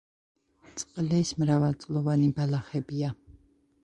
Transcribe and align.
წყლის 0.83 1.33
მრავალწლოვანი 1.43 2.31
ბალახებია. 2.39 3.11